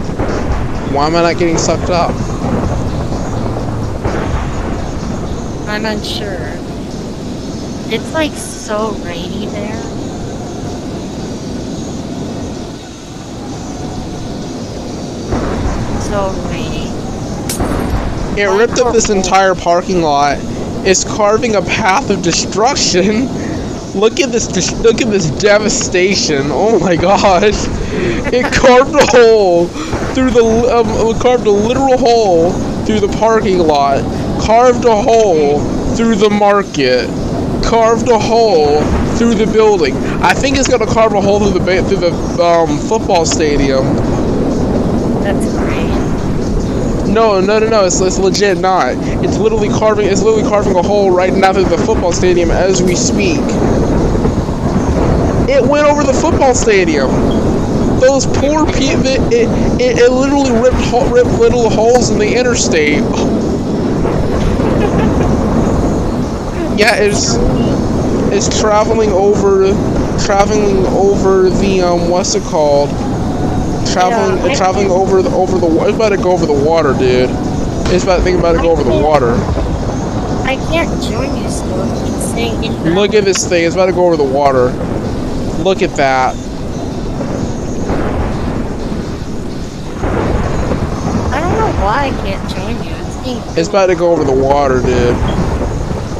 [0.92, 2.12] Why am I not getting sucked up?
[5.68, 6.52] I'm unsure.
[7.88, 9.82] It's like so rainy there.
[16.02, 16.86] So rainy.
[18.40, 20.38] It ripped up this entire parking lot.
[20.86, 23.26] It's carving a path of destruction.
[23.96, 24.72] Look at this!
[24.82, 26.48] Look at this devastation!
[26.52, 27.56] Oh my gosh!
[28.32, 29.68] It carved a hole
[30.14, 32.52] through the um, it carved a literal hole
[32.86, 34.04] through the parking lot.
[34.46, 35.60] Carved a hole
[35.96, 37.08] through the market.
[37.64, 38.82] Carved a hole
[39.18, 39.96] through the building.
[40.22, 43.96] I think it's gonna carve a hole through the ba- through the um, football stadium.
[45.24, 45.90] That's great.
[47.12, 47.86] No, no, no, no.
[47.86, 48.94] It's, it's legit not.
[49.24, 50.08] It's literally carving.
[50.08, 53.40] It's literally carving a hole right now through the football stadium as we speak.
[55.50, 57.10] It went over the football stadium.
[58.00, 59.06] Those poor people.
[59.08, 59.50] It, it,
[59.82, 63.04] it, it literally ripped ripped little holes in the interstate.
[66.78, 67.36] Yeah, it's
[68.32, 69.68] it's traveling over
[70.26, 72.90] traveling over the um what's it called?
[73.94, 77.30] Traveling Yeah, traveling over the over the it's about to go over the water, dude.
[77.94, 79.34] It's about to think about to go over the water.
[80.46, 81.82] I can't join you still.
[81.82, 82.94] It keeps saying invalid.
[82.94, 83.66] Look at this thing.
[83.66, 84.70] It's about to go over the water.
[85.64, 86.36] Look at that.
[91.32, 92.94] I don't know why I can't join you.
[92.96, 95.16] It's It's about to go over the water, dude.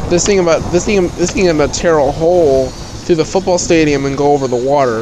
[0.10, 4.06] This thing about this thing this thing about tear a hole through the football stadium
[4.06, 5.02] and go over the water.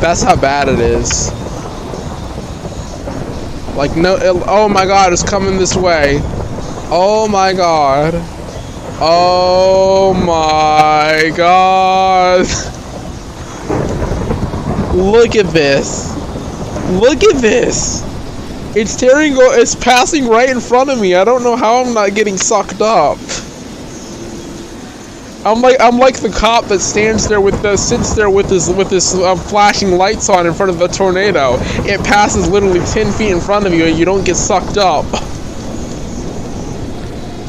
[0.00, 1.30] That's how bad it is.
[3.76, 6.18] Like no, it, oh my God, it's coming this way.
[6.90, 8.14] Oh my God.
[9.00, 12.40] Oh my God.
[14.94, 16.12] Look at this.
[16.90, 18.02] Look at this.
[18.76, 19.34] It's tearing.
[19.36, 21.14] It's passing right in front of me.
[21.14, 23.18] I don't know how I'm not getting sucked up.
[25.44, 28.70] I'm like I'm like the cop that stands there with the sits there with his
[28.70, 31.56] with his uh, flashing lights on in front of the tornado.
[31.84, 35.04] It passes literally ten feet in front of you, and you don't get sucked up.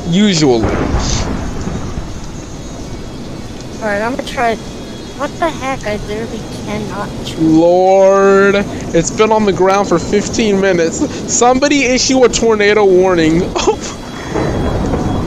[0.10, 0.66] Usually.
[3.82, 4.56] Alright, I'm gonna try.
[5.18, 5.86] What the heck?
[5.86, 7.10] I literally cannot.
[7.40, 8.56] Lord,
[8.94, 11.34] it's been on the ground for 15 minutes.
[11.34, 13.42] Somebody issue a tornado warning.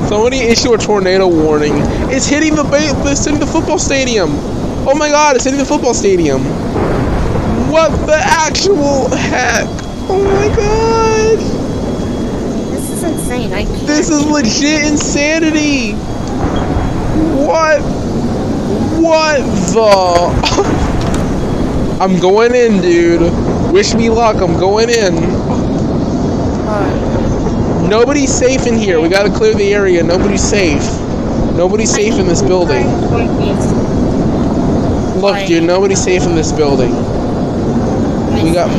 [0.08, 1.74] Somebody issue a tornado warning.
[2.10, 2.78] It's hitting the ba-
[3.10, 4.30] it's hitting the football stadium.
[4.88, 6.42] Oh my god, it's hitting the football stadium.
[7.70, 9.66] What the actual heck?
[10.08, 11.38] Oh my god.
[12.72, 13.52] This is insane.
[13.52, 13.86] I can't.
[13.86, 15.92] This is legit insanity.
[17.44, 17.82] What?
[19.02, 19.40] What
[19.74, 20.78] the?
[22.00, 23.30] I'm going in, dude.
[23.72, 24.36] Wish me luck.
[24.36, 25.57] I'm going in.
[27.88, 29.00] Nobody's safe in here.
[29.00, 30.02] We gotta clear the area.
[30.02, 30.82] Nobody's safe.
[31.56, 32.86] Nobody's safe in this building.
[35.20, 35.64] Look, dude.
[35.64, 36.92] Nobody's safe in this building.
[38.42, 38.70] We got.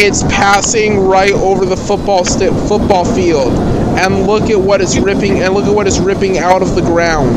[0.00, 3.52] It's passing right over the football sti- football field,
[3.98, 5.42] and look at what it's ripping.
[5.42, 7.30] And look at what it's ripping out of the ground.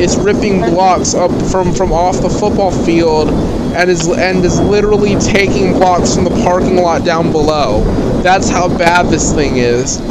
[0.00, 5.16] It's ripping blocks up from from off the football field, and is and is literally
[5.16, 7.84] taking blocks from the parking lot down below.
[8.22, 9.98] That's how bad this thing is.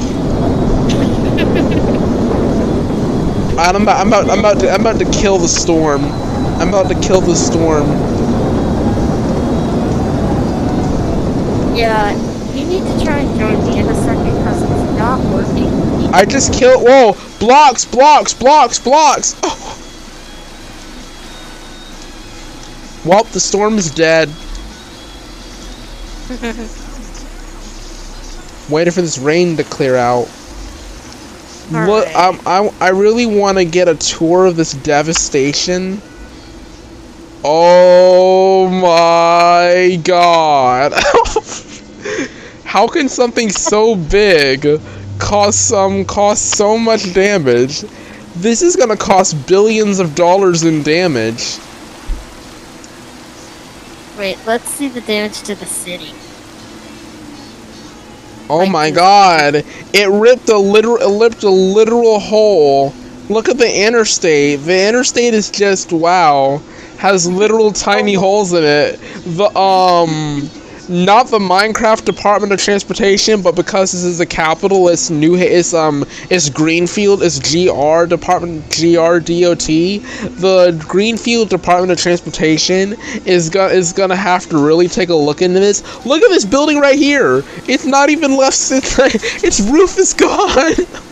[3.59, 6.05] I'm about, I'm about, I'm about to, I'm about to kill the storm.
[6.59, 7.87] I'm about to kill the storm.
[11.75, 12.11] Yeah,
[12.53, 15.67] you need to try and join me in a second because it's not working.
[16.13, 16.83] I just killed.
[16.83, 17.15] Whoa!
[17.39, 19.35] Blocks, blocks, blocks, blocks.
[19.43, 19.75] Oh.
[23.05, 24.29] Well, the storm is dead.
[28.69, 30.29] Waiting for this rain to clear out.
[32.15, 36.01] Um, I, I really want to get a tour of this devastation.
[37.43, 40.93] Oh my god.
[42.63, 44.79] How can something so big
[45.19, 47.81] cause some cause so much damage?
[48.35, 51.57] This is gonna cost billions of dollars in damage.
[54.17, 56.13] Wait, let's see the damage to the city.
[58.49, 59.63] Oh Like my god.
[59.93, 62.93] It ripped a literal it ripped a literal hole.
[63.29, 64.61] Look at the interstate.
[64.61, 66.61] The interstate is just wow.
[66.97, 68.99] Has literal tiny holes in it.
[69.25, 70.49] The um
[70.89, 75.73] not the Minecraft Department of Transportation, but because this is the capital, it's new it's
[75.73, 79.67] um it's Greenfield, it's GR Department GR DOT.
[80.39, 85.41] The Greenfield Department of Transportation is gonna is gonna have to really take a look
[85.41, 85.83] into this.
[86.05, 87.43] Look at this building right here.
[87.67, 88.57] It's not even left.
[88.71, 88.97] It's,
[89.43, 90.73] its roof is gone.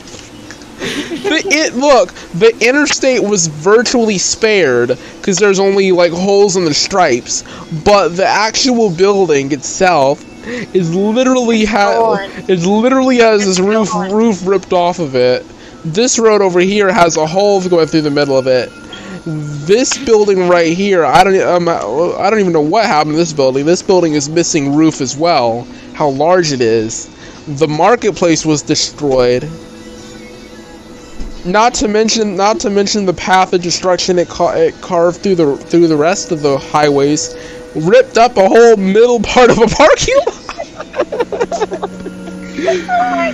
[0.78, 6.74] the it look the interstate was virtually spared because there's only like holes in the
[6.74, 7.44] stripes,
[7.84, 14.46] but the actual building itself is literally has is literally has this It's roof roof
[14.46, 15.46] ripped off of it.
[15.84, 18.70] This road over here has a hole going through the middle of it.
[19.26, 23.34] This building right here, I don't um, I don't even know what happened to this
[23.34, 23.66] building.
[23.66, 25.68] This building is missing roof as well.
[25.94, 27.10] How large it is.
[27.48, 29.50] The marketplace was destroyed.
[31.48, 35.36] Not to mention, not to mention the path of destruction it, ca- it carved through
[35.36, 37.36] the through the rest of the highways,
[37.76, 40.44] ripped up a whole middle part of a parking lot.
[42.90, 43.32] Oh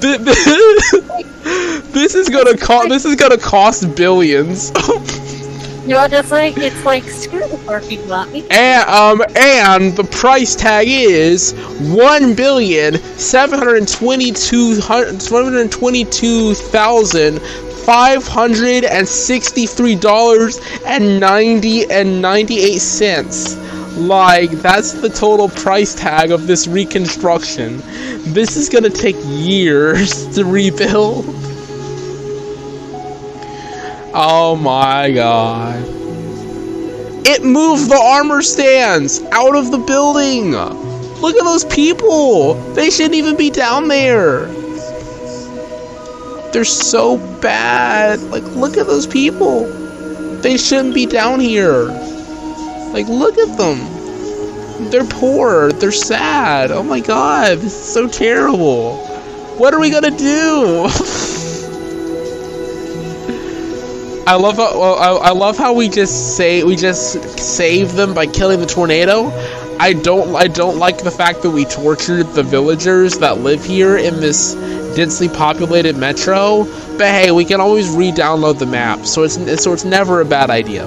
[0.00, 2.88] th- th- this is gonna cost.
[2.88, 4.72] This is gonna cost billions.
[5.82, 8.28] You know, just like it's like screw the parking lot.
[8.50, 17.40] And um and the price tag is one billion seven hundred twenty-two hundred twenty-two thousand
[17.84, 23.56] five hundred and sixty-three dollars and ninety and ninety-eight cents.
[23.96, 27.78] Like that's the total price tag of this reconstruction.
[28.32, 31.39] This is gonna take years to rebuild.
[34.12, 35.84] Oh my god.
[37.24, 40.50] It moved the armor stands out of the building.
[40.50, 42.54] Look at those people.
[42.72, 44.46] They shouldn't even be down there.
[46.50, 48.20] They're so bad.
[48.22, 49.66] Like, look at those people.
[50.40, 51.84] They shouldn't be down here.
[52.92, 54.90] Like, look at them.
[54.90, 55.70] They're poor.
[55.70, 56.72] They're sad.
[56.72, 57.58] Oh my god.
[57.58, 58.96] This is so terrible.
[59.56, 60.88] What are we gonna do?
[64.30, 68.28] I love how I, I love how we just say we just save them by
[68.28, 69.26] killing the tornado.
[69.80, 73.96] I don't I don't like the fact that we tortured the villagers that live here
[73.96, 74.54] in this
[74.94, 76.62] densely populated metro.
[76.96, 80.48] But hey, we can always re-download the map, so it's so it's never a bad
[80.48, 80.86] idea.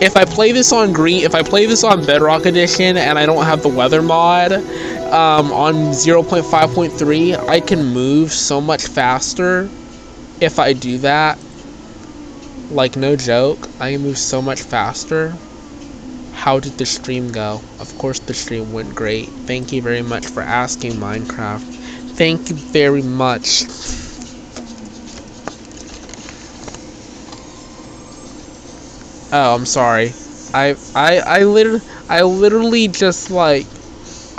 [0.00, 3.24] If I play this on green, if I play this on Bedrock Edition and I
[3.24, 4.52] don't have the weather mod,
[5.08, 9.68] um, on 0.5.3, I can move so much faster
[10.40, 11.38] if I do that.
[12.70, 15.36] Like, no joke, I can move so much faster.
[16.32, 17.62] How did the stream go?
[17.78, 19.28] Of course, the stream went great.
[19.46, 21.64] Thank you very much for asking, Minecraft.
[22.16, 23.64] Thank you very much.
[29.32, 30.12] Oh, I'm sorry.
[30.54, 33.66] I I I literally I literally just like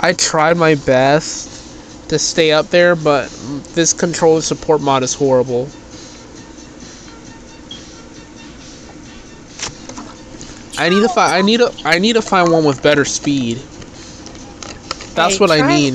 [0.00, 3.30] I tried my best to stay up there, but
[3.74, 5.68] this controller support mod is horrible.
[10.78, 13.58] I need to find I need to I need to find one with better speed.
[15.14, 15.94] That's Hey, what I need.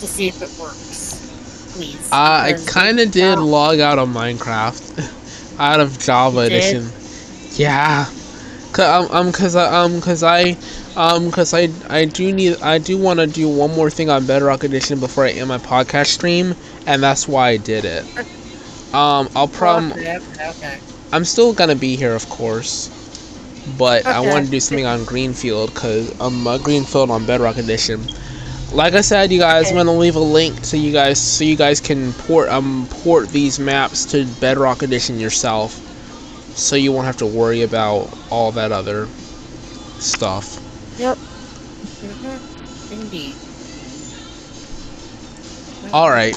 [0.00, 1.20] to see if it works,
[1.68, 2.10] please.
[2.12, 5.12] Uh, I kind of did log out of Minecraft,
[5.58, 6.92] out of Java edition.
[7.56, 8.06] Yeah,
[8.72, 10.56] cause, um, um, cause I, um, cause I,
[10.98, 14.26] um, cause I, I do need, I do want to do one more thing on
[14.26, 18.06] Bedrock Edition before I end my podcast stream, and that's why I did it.
[18.92, 20.80] Um, I'll prom, Okay, okay, okay.
[21.12, 22.90] I'm still gonna be here, of course,
[23.64, 28.08] but I want to do something on Greenfield, cause um, uh, Greenfield on Bedrock Edition.
[28.70, 31.56] Like I said, you guys, I'm gonna leave a link to you guys so you
[31.56, 35.82] guys can port um port these maps to Bedrock Edition yourself,
[36.54, 39.12] so you won't have to worry about all that other
[39.98, 40.60] stuff.
[40.98, 41.18] Yep.
[42.02, 42.42] Mhm.
[42.90, 43.38] Indeed.
[45.92, 46.36] Alright.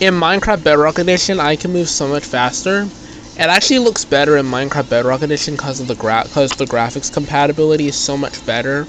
[0.00, 2.92] In Minecraft Bedrock Edition, I can move so much faster.
[3.36, 7.12] It actually looks better in Minecraft Bedrock Edition because of the gra- cause the graphics
[7.12, 8.88] compatibility is so much better,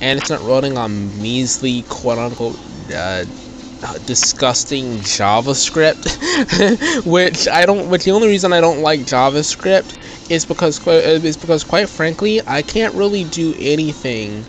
[0.00, 2.60] and it's not running on measly quote unquote
[2.94, 3.24] uh,
[4.04, 6.06] disgusting JavaScript,
[7.04, 7.88] which I don't.
[7.88, 9.96] Which the only reason I don't like JavaScript
[10.28, 14.46] is because is because quite frankly I can't really do anything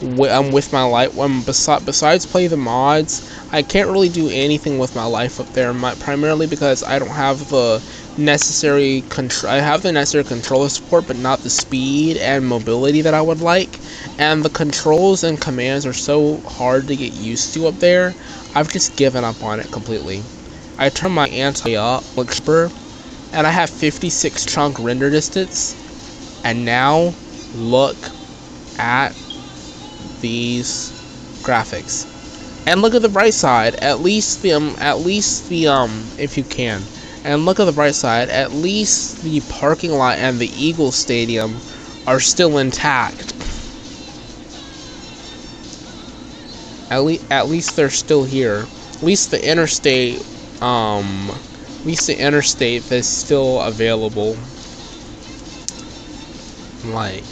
[0.00, 1.16] with, um, with my life.
[1.18, 5.52] Um, besi- besides play the mods, I can't really do anything with my life up
[5.52, 5.74] there.
[5.74, 7.82] My, primarily because I don't have the
[8.16, 9.52] necessary control.
[9.52, 13.42] I have the necessary controller support, but not the speed and mobility that I would
[13.42, 13.80] like.
[14.18, 18.16] And the controls and commands are so hard to get used to up there.
[18.54, 20.22] I've just given up on it completely.
[20.78, 25.76] I turned my anti up, and I have 56 chunk render distance.
[26.44, 27.14] And now,
[27.54, 27.96] look
[28.78, 29.10] at
[30.20, 30.90] these
[31.42, 32.06] graphics.
[32.66, 33.74] And look at the bright side.
[33.76, 36.82] At least the um, at least the um, if you can.
[37.24, 38.28] And look at the bright side.
[38.28, 41.56] At least the parking lot and the Eagle Stadium
[42.06, 43.34] are still intact.
[46.90, 48.66] At least at least they're still here.
[48.96, 50.20] At least the interstate
[50.60, 54.36] um at least the interstate is still available.
[56.84, 57.24] Like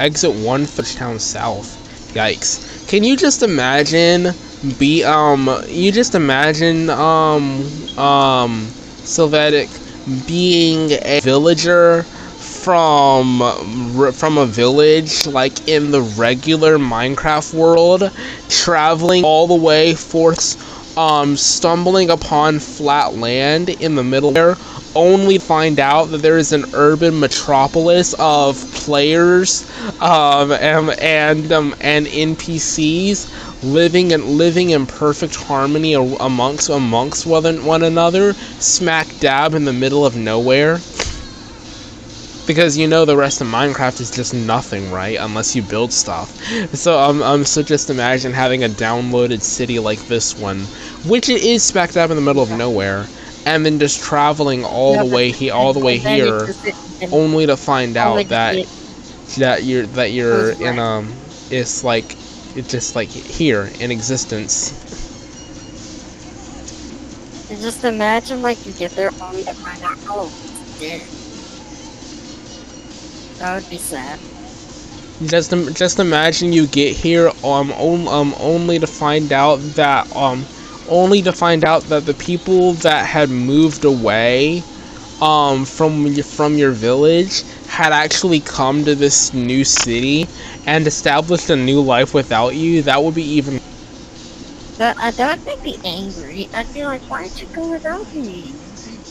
[0.00, 1.68] exit one Town South.
[2.14, 2.88] Yikes.
[2.88, 4.28] Can you just imagine
[4.78, 7.64] be um you just imagine um
[7.98, 8.66] um
[9.04, 9.68] Sylvetic
[10.26, 12.04] being a villager
[12.64, 13.40] from
[14.12, 18.10] from a village like in the regular Minecraft world
[18.48, 20.56] traveling all the way forth
[20.98, 24.56] um stumbling upon flat land in the middle there
[24.94, 29.66] only find out that there is an urban metropolis of players
[30.00, 33.28] um, and and, um, and NPCs
[33.62, 39.72] living and living in perfect harmony amongst amongst one, one another, smack dab in the
[39.72, 40.84] middle of nowhere.
[42.46, 45.18] Because you know the rest of Minecraft is just nothing, right?
[45.18, 46.30] Unless you build stuff.
[46.74, 50.60] So um, um so just imagine having a downloaded city like this one,
[51.06, 53.06] which it is smack dab in the middle of nowhere
[53.46, 56.54] and then just traveling all the way he all the way here,
[57.12, 58.68] only to find out that it,
[59.36, 61.20] that you're that you're in um
[61.50, 62.16] it's like
[62.54, 64.72] it's just like here in existence.
[67.48, 70.34] And just imagine like you get there only to find out oh
[70.78, 71.08] dead.
[73.44, 74.18] That would be sad.
[75.26, 80.46] Just just imagine you get here um, on, um only to find out that um
[80.88, 84.64] only to find out that the people that had moved away
[85.20, 90.26] um, from from your village had actually come to this new city
[90.66, 93.60] and established a new life without you, that would be even.
[94.78, 96.48] That uh, that would make me angry.
[96.54, 98.54] I'd be like, why did you go without me?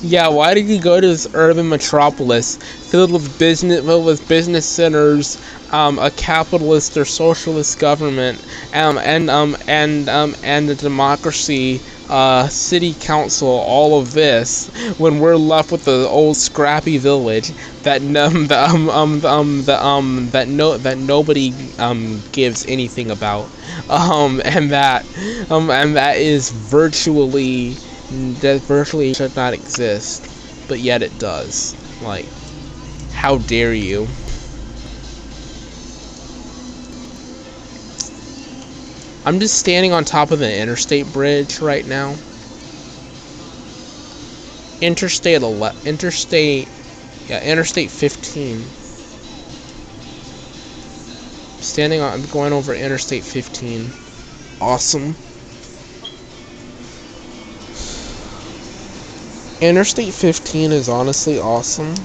[0.04, 2.58] Yeah, why did you go to this urban metropolis
[2.92, 5.38] filled with business, filled with business centers,
[5.72, 8.44] um, a capitalist or socialist government,
[8.74, 15.20] um, and um, and um, and a democracy, uh, city council, all of this, when
[15.20, 17.52] we're left with the old scrappy village
[17.84, 23.10] that um, the, um, um, um, the, um, that no that nobody um, gives anything
[23.10, 23.50] about,
[23.90, 25.06] um, and that
[25.50, 27.78] um, and that is virtually
[28.14, 30.28] that virtually should not exist,
[30.68, 31.76] but yet it does.
[32.02, 32.28] Like,
[33.12, 34.08] how dare you?
[39.26, 42.16] I'm just standing on top of the interstate bridge right now.
[44.82, 46.68] Interstate 11, interstate,
[47.28, 48.60] yeah, interstate 15.
[51.62, 53.94] Standing on, I'm going over interstate 15.
[54.60, 55.16] Awesome.
[59.64, 61.96] Interstate 15 is honestly awesome.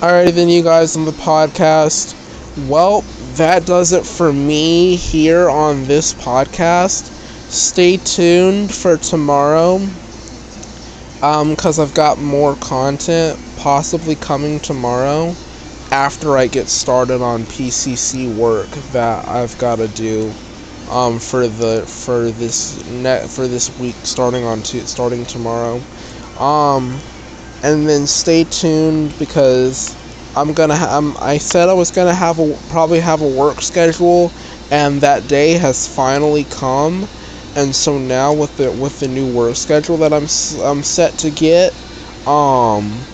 [0.00, 2.14] Alrighty then you guys on the podcast.
[2.68, 3.00] Well,
[3.34, 7.10] that does it for me here on this podcast.
[7.50, 9.80] Stay tuned for tomorrow.
[11.22, 15.34] Um, cause I've got more content possibly coming tomorrow
[15.94, 20.34] after I get started on PCC work that I've got to do
[20.90, 25.80] um, for the for this net for this week starting on to, starting tomorrow.
[26.38, 27.00] Um,
[27.62, 29.96] and then stay tuned because
[30.36, 33.62] I'm gonna ha- I'm, I said I was gonna have a probably have a work
[33.62, 34.32] schedule,
[34.70, 37.08] and that day has finally come.
[37.56, 40.26] And so now with the with the new work schedule that I'm
[40.64, 41.72] I'm set to get,
[42.26, 43.06] um,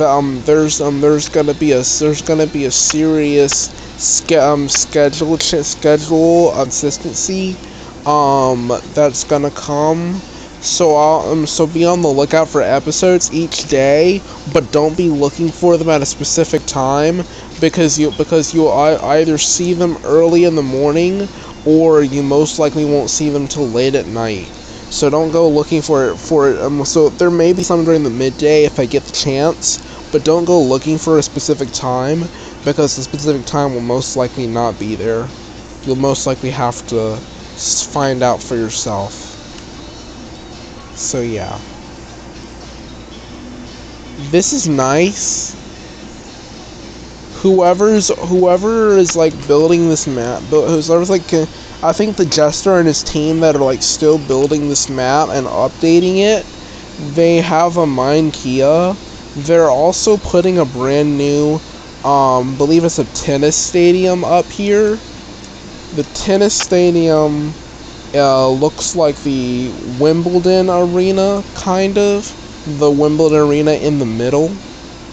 [0.00, 5.38] um, there's um, there's gonna be a there's gonna be a serious ske- um, schedule
[5.38, 7.58] ch- schedule consistency
[8.06, 10.22] um, that's gonna come
[10.60, 15.08] So I'll, um, so be on the lookout for episodes each day, but don't be
[15.08, 17.24] looking for them at a specific time
[17.58, 21.30] because you because you'll either see them early in the morning
[21.64, 24.59] or you most likely won't see them till late at night.
[24.90, 26.60] So don't go looking for it for it.
[26.60, 29.78] Um, so there may be some during the midday if I get the chance,
[30.12, 32.24] but don't go looking for a specific time
[32.64, 35.28] because the specific time will most likely not be there.
[35.84, 37.16] You'll most likely have to
[37.92, 39.12] find out for yourself.
[40.94, 41.58] So yeah.
[44.30, 45.56] This is nice.
[47.42, 51.46] Whoever's whoever is like building this map, but whoever's like, uh,
[51.82, 55.46] I think the jester and his team that are like still building this map and
[55.46, 56.44] updating it,
[57.14, 58.92] they have a mine Kia.
[59.34, 61.58] They're also putting a brand new,
[62.04, 64.98] um, believe it's a tennis stadium up here.
[65.94, 67.54] The tennis stadium
[68.14, 72.36] uh, looks like the Wimbledon arena, kind of.
[72.78, 74.50] The Wimbledon arena in the middle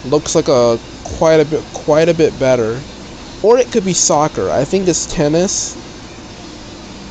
[0.03, 2.78] looks like a quite a bit, quite a bit better.
[3.41, 4.49] Or it could be soccer.
[4.49, 5.78] I think it's tennis.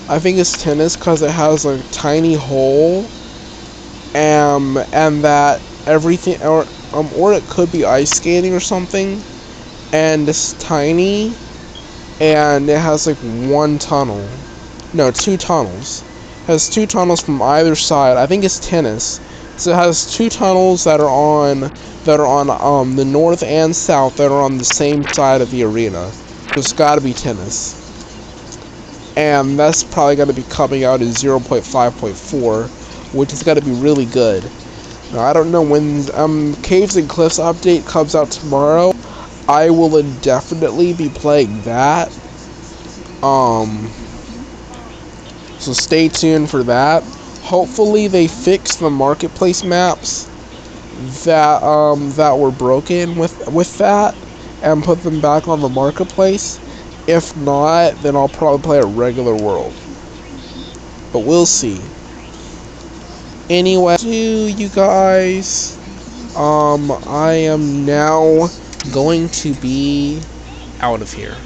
[0.09, 3.11] I think it's tennis because it has a tiny hole,
[4.15, 9.23] um, and that everything, or um, or it could be ice skating or something,
[9.93, 11.37] and it's tiny,
[12.21, 14.29] and it has like one tunnel
[14.95, 16.03] no, two tunnels.
[16.45, 18.17] It has two tunnels from either side.
[18.17, 19.21] I think it's tennis.
[19.57, 21.61] So it has two tunnels that are on
[22.05, 25.51] that are on um, the north and south that are on the same side of
[25.51, 26.13] the arena.
[26.13, 27.86] So it's got to be tennis.
[29.17, 32.69] And that's probably going to be coming out in 0.5.4,
[33.15, 34.45] which is going to be really good.
[35.13, 38.93] Now, I don't know when um, Caves and Cliffs update comes out tomorrow.
[39.49, 42.09] I will indefinitely be playing that.
[43.23, 43.91] Um,
[45.59, 47.03] so stay tuned for that.
[47.43, 50.29] Hopefully they fix the marketplace maps
[51.25, 54.15] that um, that were broken with with that
[54.63, 56.61] and put them back on the marketplace.
[57.07, 59.73] If not, then I'll probably play a regular world.
[61.13, 61.81] But we'll see.
[63.49, 65.79] Anyway, you guys,
[66.37, 68.49] um, I am now
[68.93, 70.21] going to be
[70.81, 71.37] out of here.